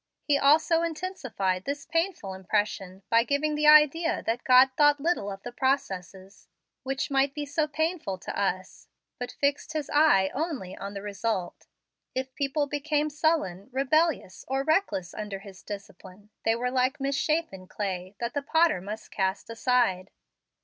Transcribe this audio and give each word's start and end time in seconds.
He 0.23 0.35
also 0.35 0.81
intensified 0.81 1.65
this 1.65 1.85
painful 1.85 2.33
impression 2.33 3.03
by 3.11 3.23
giving 3.23 3.53
the 3.53 3.67
idea 3.67 4.23
that 4.25 4.43
God 4.43 4.71
thought 4.75 4.99
little 4.99 5.29
of 5.31 5.43
the 5.43 5.51
processes, 5.51 6.47
which 6.81 7.11
might 7.11 7.35
be 7.35 7.45
so 7.45 7.67
painful 7.67 8.17
to 8.17 8.35
us, 8.35 8.87
but 9.19 9.31
fixed 9.33 9.73
His 9.73 9.91
eye 9.93 10.31
only 10.33 10.75
on 10.75 10.95
the 10.95 11.03
result. 11.03 11.67
If 12.15 12.33
people 12.33 12.65
became 12.65 13.11
sullen, 13.11 13.69
rebellious, 13.71 14.43
or 14.47 14.63
reckless 14.63 15.13
under 15.13 15.37
His 15.37 15.61
discipline, 15.61 16.31
they 16.45 16.55
were 16.55 16.71
like 16.71 16.97
misshappen 16.97 17.69
clay, 17.69 18.15
that 18.19 18.33
the 18.33 18.41
potter 18.41 18.81
must 18.81 19.11
cast 19.11 19.51
aside. 19.51 20.09